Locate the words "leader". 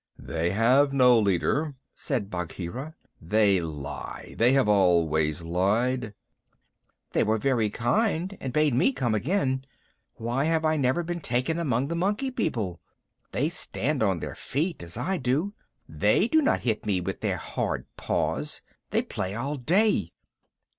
1.19-1.75